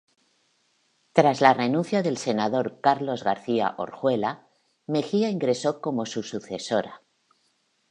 Tras 1.13 1.41
la 1.41 1.53
renuncia 1.53 2.01
del 2.01 2.17
senador 2.17 2.81
Carlos 2.81 3.23
García 3.23 3.75
Orjuela, 3.77 4.47
Mejía 4.87 5.29
ingresó 5.29 5.79
como 5.79 6.07
su 6.07 6.23
sucesora. 6.23 7.03